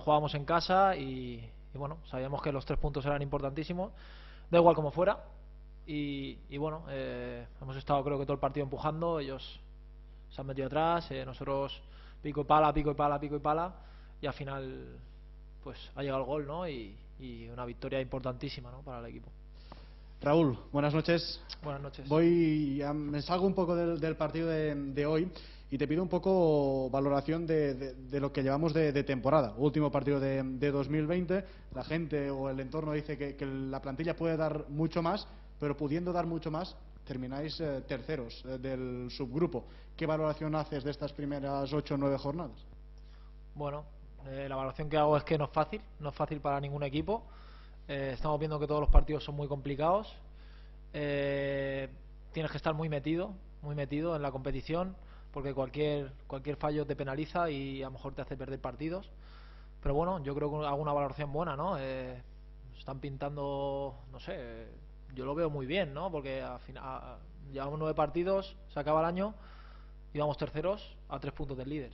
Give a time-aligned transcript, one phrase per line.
[0.00, 3.92] jugábamos en casa y, y bueno, sabíamos que los tres puntos eran importantísimos,
[4.50, 5.18] da igual como fuera.
[5.86, 9.58] Y, y bueno, eh, hemos estado creo que todo el partido empujando, ellos
[10.30, 11.80] se han metido atrás, eh, nosotros
[12.22, 13.72] pico y pala, pico y pala, pico y pala,
[14.20, 14.96] y al final
[15.64, 16.68] pues ha llegado el gol, ¿no?
[16.68, 18.82] Y, y una victoria importantísima, ¿no?
[18.82, 19.28] Para el equipo.
[20.22, 21.40] Raúl, buenas noches.
[21.62, 22.08] Buenas noches.
[22.08, 25.30] Voy, a- me salgo un poco del, del partido de, de hoy
[25.70, 29.54] y te pido un poco valoración de, lo que llevamos de, temporada.
[29.56, 31.44] Último partido de, de 2020,
[31.74, 35.28] la gente o el entorno dice que, la plantilla puede dar mucho más,
[35.60, 39.64] pero pudiendo dar mucho más, termináis eh, terceros eh, del subgrupo.
[39.96, 42.66] ¿Qué valoración haces de estas primeras ocho o nueve jornadas?
[43.54, 43.84] Bueno,
[44.26, 46.82] eh, la valoración que hago es que no es fácil, no es fácil para ningún
[46.82, 47.22] equipo.
[47.86, 50.14] Estamos viendo que todos los partidos son muy complicados.
[50.92, 51.88] Tienes
[52.32, 54.94] que estar muy metido, muy metido en la competición,
[55.32, 59.10] porque cualquier cualquier fallo te penaliza y a lo mejor te hace perder partidos.
[59.82, 61.78] Pero bueno, yo creo que hago una valoración buena, ¿no?
[61.78, 62.22] Eh,
[62.78, 64.68] están pintando, no sé,
[65.14, 66.10] yo lo veo muy bien, ¿no?
[66.10, 67.18] Porque al final
[67.52, 69.34] llevamos nueve partidos, se acaba el año
[70.12, 71.92] y vamos terceros a tres puntos del líder.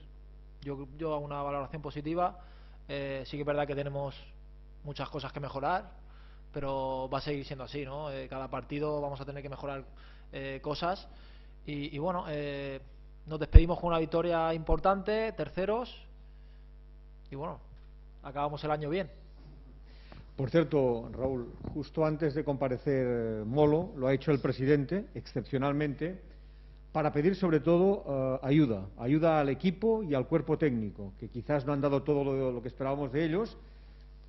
[0.63, 2.41] Yo, yo hago una valoración positiva.
[2.89, 4.15] Eh, sí que es verdad que tenemos
[4.85, 5.91] muchas cosas que mejorar,
[6.53, 8.11] pero va a seguir siendo así, ¿no?
[8.11, 9.85] Eh, cada partido vamos a tener que mejorar
[10.33, 11.09] eh, cosas.
[11.67, 12.81] Y, y bueno, eh,
[13.27, 15.95] nos despedimos con una victoria importante, terceros.
[17.31, 17.59] Y bueno,
[18.23, 19.11] acabamos el año bien.
[20.37, 26.21] Por cierto, Raúl, justo antes de comparecer eh, Molo, lo ha hecho el presidente, excepcionalmente,
[26.93, 31.65] para pedir sobre todo eh, ayuda, ayuda al equipo y al cuerpo técnico, que quizás
[31.67, 33.57] no han dado todo lo, que esperábamos de ellos.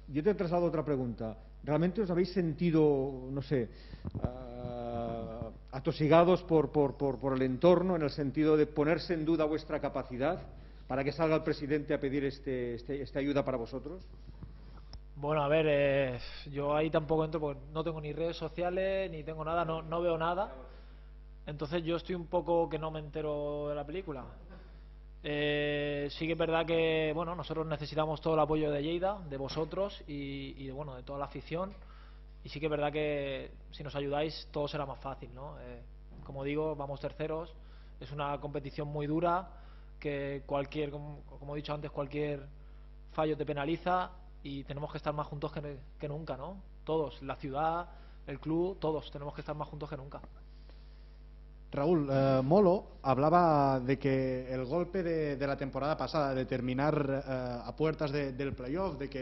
[0.07, 1.37] Yo te traslado otra pregunta.
[1.63, 3.69] ¿Realmente os habéis sentido, no sé,
[4.23, 4.56] ah,
[5.77, 10.41] atosigados por, por, por, el entorno en el sentido de ponerse en duda vuestra capacidad
[10.87, 14.03] para que salga el presidente a pedir este, este- esta ayuda para vosotros?
[15.15, 16.19] Bueno, a ver, eh,
[16.51, 20.17] yo ahí tampoco entro porque no tengo ni redes sociales, ni tengo nada, no, veo
[20.17, 20.51] nada.
[21.45, 24.25] Entonces yo estoy un poco que no me entero de la película.
[25.23, 29.37] Eh, sí que es verdad que bueno, nosotros necesitamos todo el apoyo de Lleida, de
[29.37, 31.73] vosotros y, y bueno, de toda la afición.
[32.47, 35.59] Y sí que es verdad que si nos ayudáis todo será más fácil, ¿no?
[35.59, 35.83] Eh,
[36.23, 37.53] como digo, vamos terceros.
[37.99, 39.49] Es una competición muy dura
[39.99, 42.47] que cualquier, como, como he dicho antes, cualquier
[43.11, 44.11] fallo te penaliza
[44.43, 46.61] y tenemos que estar más juntos que, que nunca, ¿no?
[46.85, 47.89] Todos, la ciudad,
[48.27, 50.21] el club, todos tenemos que estar más juntos que nunca.
[51.69, 57.23] Raúl, eh, Molo hablaba de que el golpe de, de la temporada pasada, de terminar
[57.27, 59.19] eh, a puertas de- del playoff, de que,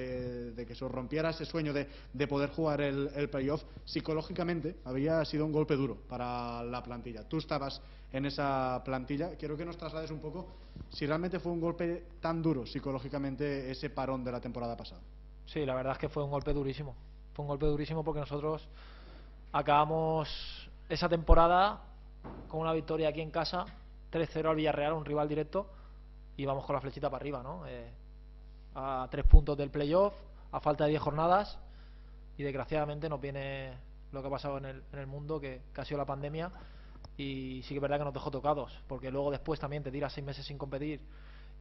[0.55, 5.25] de que se rompiera ese sueño de, de poder jugar el, el playoff, psicológicamente había
[5.25, 7.27] sido un golpe duro para la plantilla.
[7.27, 7.81] Tú estabas
[8.13, 9.31] en esa plantilla.
[9.37, 10.45] Quiero que nos traslades un poco
[10.91, 15.01] si realmente fue un golpe tan duro psicológicamente ese parón de la temporada pasada.
[15.47, 16.95] Sí, la verdad es que fue un golpe durísimo.
[17.33, 18.67] Fue un golpe durísimo porque nosotros
[19.51, 20.29] acabamos
[20.89, 21.81] esa temporada
[22.47, 23.65] con una victoria aquí en casa,
[24.11, 25.69] 3-0 al Villarreal, un rival directo,
[26.37, 27.65] y vamos con la flechita para arriba, ¿no?
[27.67, 27.91] Eh,
[28.75, 30.13] a tres puntos del playoff,
[30.51, 31.57] a falta de 10 jornadas,
[32.37, 33.73] y desgraciadamente nos viene
[34.11, 36.51] lo que ha pasado en el, en el mundo, que, que ha sido la pandemia,
[37.17, 40.13] y sí que es verdad que nos dejó tocados, porque luego después también te tiras
[40.13, 41.01] seis meses sin competir,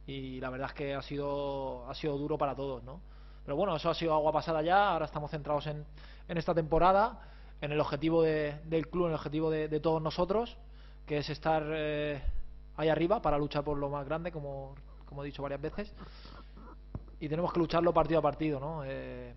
[0.07, 3.01] y la verdad es que ha sido, ha sido duro para todos, ¿no?
[3.43, 5.85] Pero bueno, eso ha sido agua pasada ya, ahora estamos centrados en,
[6.27, 7.19] en esta temporada,
[7.61, 10.57] en el objetivo de- del club, en el objetivo de, de todos nosotros,
[11.05, 12.21] que es estar eh,
[12.77, 15.93] ahí arriba para luchar por lo más grande, como, como he dicho varias veces.
[17.19, 18.83] Y tenemos que lucharlo partido a partido, ¿no?
[18.85, 19.35] Eh,